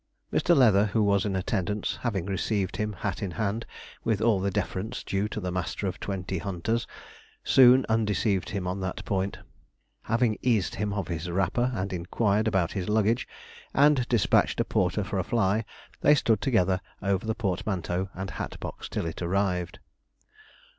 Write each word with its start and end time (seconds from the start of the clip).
Mr. 0.33 0.57
Leather, 0.57 0.85
who 0.87 1.03
was 1.03 1.25
in 1.25 1.35
attendance, 1.35 1.99
having 2.01 2.25
received 2.25 2.77
him 2.77 2.91
hat 2.93 3.21
in 3.21 3.29
hand, 3.29 3.67
with 4.03 4.19
all 4.19 4.39
the 4.39 4.49
deference 4.49 5.03
due 5.03 5.27
to 5.29 5.39
the 5.39 5.51
master 5.51 5.85
of 5.85 5.99
twenty 5.99 6.39
hunters, 6.39 6.87
soon 7.43 7.85
undeceived 7.87 8.49
him 8.49 8.65
on 8.65 8.79
that 8.79 9.05
point. 9.05 9.37
Having 10.01 10.39
eased 10.41 10.73
him 10.73 10.91
of 10.91 11.07
his 11.07 11.29
wrapper, 11.29 11.71
and 11.75 11.93
inquired 11.93 12.47
about 12.47 12.71
his 12.71 12.89
luggage, 12.89 13.27
and 13.75 14.09
despatched 14.09 14.59
a 14.59 14.65
porter 14.65 15.03
for 15.03 15.19
a 15.19 15.23
fly, 15.23 15.63
they 15.99 16.15
stood 16.15 16.41
together 16.41 16.81
over 17.03 17.27
the 17.27 17.35
portmanteau 17.35 18.09
and 18.15 18.31
hat 18.31 18.59
box 18.59 18.89
till 18.89 19.05
it 19.05 19.21
arrived. 19.21 19.77